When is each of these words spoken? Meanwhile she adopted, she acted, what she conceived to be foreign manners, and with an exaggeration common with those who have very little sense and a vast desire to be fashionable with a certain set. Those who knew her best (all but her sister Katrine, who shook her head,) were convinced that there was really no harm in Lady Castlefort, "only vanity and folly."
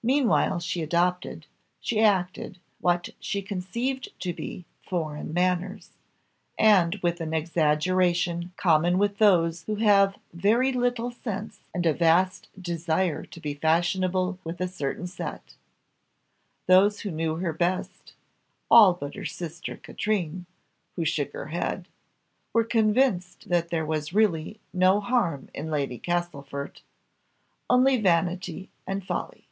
Meanwhile 0.00 0.60
she 0.60 0.80
adopted, 0.80 1.46
she 1.80 1.98
acted, 1.98 2.60
what 2.80 3.08
she 3.18 3.42
conceived 3.42 4.08
to 4.20 4.32
be 4.32 4.64
foreign 4.80 5.34
manners, 5.34 5.90
and 6.56 6.94
with 7.02 7.20
an 7.20 7.34
exaggeration 7.34 8.52
common 8.56 8.96
with 8.98 9.18
those 9.18 9.64
who 9.64 9.74
have 9.74 10.16
very 10.32 10.70
little 10.72 11.10
sense 11.10 11.58
and 11.74 11.84
a 11.84 11.92
vast 11.92 12.48
desire 12.62 13.24
to 13.24 13.40
be 13.40 13.54
fashionable 13.54 14.38
with 14.44 14.60
a 14.60 14.68
certain 14.68 15.08
set. 15.08 15.56
Those 16.66 17.00
who 17.00 17.10
knew 17.10 17.38
her 17.38 17.52
best 17.52 18.14
(all 18.70 18.94
but 18.94 19.16
her 19.16 19.24
sister 19.24 19.76
Katrine, 19.76 20.46
who 20.94 21.04
shook 21.04 21.32
her 21.32 21.46
head,) 21.48 21.88
were 22.52 22.62
convinced 22.62 23.48
that 23.48 23.70
there 23.70 23.84
was 23.84 24.12
really 24.14 24.60
no 24.72 25.00
harm 25.00 25.48
in 25.52 25.72
Lady 25.72 25.98
Castlefort, 25.98 26.82
"only 27.68 27.96
vanity 28.00 28.70
and 28.86 29.04
folly." 29.04 29.46